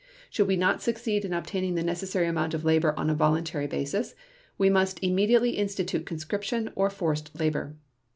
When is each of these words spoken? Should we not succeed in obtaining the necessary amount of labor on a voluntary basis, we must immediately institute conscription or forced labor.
Should 0.31 0.47
we 0.47 0.57
not 0.57 0.81
succeed 0.81 1.25
in 1.25 1.31
obtaining 1.31 1.75
the 1.75 1.83
necessary 1.83 2.25
amount 2.25 2.55
of 2.55 2.65
labor 2.65 2.97
on 2.97 3.11
a 3.11 3.13
voluntary 3.13 3.67
basis, 3.67 4.15
we 4.57 4.67
must 4.67 4.97
immediately 5.03 5.51
institute 5.51 6.07
conscription 6.07 6.71
or 6.73 6.89
forced 6.89 7.39
labor. 7.39 7.75